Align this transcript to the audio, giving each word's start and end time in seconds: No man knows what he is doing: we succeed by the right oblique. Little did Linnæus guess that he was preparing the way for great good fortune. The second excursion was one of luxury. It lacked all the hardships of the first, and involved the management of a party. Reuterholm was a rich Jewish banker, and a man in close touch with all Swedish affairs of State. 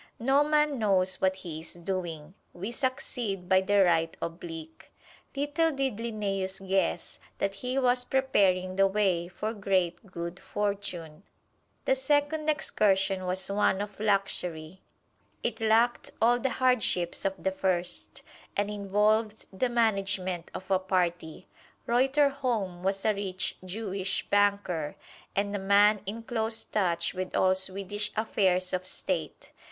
No 0.17 0.43
man 0.43 0.79
knows 0.79 1.21
what 1.21 1.35
he 1.35 1.61
is 1.61 1.75
doing: 1.75 2.33
we 2.53 2.71
succeed 2.71 3.47
by 3.47 3.61
the 3.61 3.83
right 3.83 4.17
oblique. 4.19 4.91
Little 5.35 5.69
did 5.71 5.97
Linnæus 5.97 6.67
guess 6.67 7.19
that 7.37 7.53
he 7.53 7.77
was 7.77 8.03
preparing 8.03 8.77
the 8.77 8.87
way 8.87 9.27
for 9.27 9.53
great 9.53 10.07
good 10.07 10.39
fortune. 10.39 11.21
The 11.85 11.93
second 11.93 12.49
excursion 12.49 13.27
was 13.27 13.51
one 13.51 13.79
of 13.79 13.99
luxury. 13.99 14.81
It 15.43 15.61
lacked 15.61 16.09
all 16.19 16.39
the 16.39 16.49
hardships 16.49 17.23
of 17.23 17.35
the 17.43 17.51
first, 17.51 18.23
and 18.57 18.71
involved 18.71 19.45
the 19.53 19.69
management 19.69 20.49
of 20.55 20.71
a 20.71 20.79
party. 20.79 21.47
Reuterholm 21.85 22.81
was 22.81 23.05
a 23.05 23.13
rich 23.13 23.55
Jewish 23.63 24.27
banker, 24.31 24.95
and 25.35 25.55
a 25.55 25.59
man 25.59 26.01
in 26.07 26.23
close 26.23 26.63
touch 26.63 27.13
with 27.13 27.35
all 27.35 27.53
Swedish 27.53 28.11
affairs 28.17 28.73
of 28.73 28.87
State. 28.87 29.51